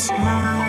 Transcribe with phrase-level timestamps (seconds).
[0.00, 0.59] smile.